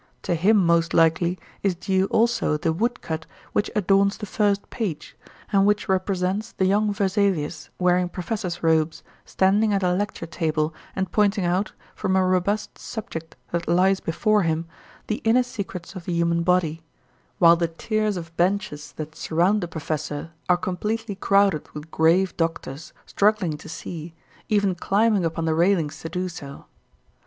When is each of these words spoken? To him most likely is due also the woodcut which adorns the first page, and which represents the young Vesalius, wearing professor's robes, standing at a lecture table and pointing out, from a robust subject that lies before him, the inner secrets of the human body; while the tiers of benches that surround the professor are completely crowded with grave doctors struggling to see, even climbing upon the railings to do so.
To 0.23 0.33
him 0.33 0.57
most 0.57 0.95
likely 0.95 1.37
is 1.61 1.75
due 1.75 2.05
also 2.07 2.57
the 2.57 2.73
woodcut 2.73 3.27
which 3.53 3.69
adorns 3.75 4.17
the 4.17 4.25
first 4.25 4.67
page, 4.71 5.15
and 5.53 5.63
which 5.67 5.87
represents 5.87 6.53
the 6.53 6.65
young 6.65 6.91
Vesalius, 6.91 7.69
wearing 7.77 8.09
professor's 8.09 8.63
robes, 8.63 9.03
standing 9.25 9.73
at 9.73 9.83
a 9.83 9.93
lecture 9.93 10.25
table 10.25 10.73
and 10.95 11.11
pointing 11.11 11.45
out, 11.45 11.73
from 11.93 12.15
a 12.15 12.25
robust 12.25 12.79
subject 12.79 13.35
that 13.51 13.67
lies 13.67 13.99
before 13.99 14.41
him, 14.41 14.65
the 15.05 15.21
inner 15.23 15.43
secrets 15.43 15.93
of 15.93 16.05
the 16.05 16.13
human 16.13 16.41
body; 16.41 16.81
while 17.37 17.55
the 17.55 17.67
tiers 17.67 18.17
of 18.17 18.35
benches 18.35 18.93
that 18.97 19.15
surround 19.15 19.61
the 19.61 19.67
professor 19.67 20.31
are 20.49 20.57
completely 20.57 21.13
crowded 21.13 21.69
with 21.75 21.91
grave 21.91 22.35
doctors 22.37 22.91
struggling 23.05 23.55
to 23.55 23.69
see, 23.69 24.15
even 24.49 24.73
climbing 24.73 25.23
upon 25.23 25.45
the 25.45 25.53
railings 25.53 25.99
to 25.99 26.09
do 26.09 26.27
so. 26.27 26.65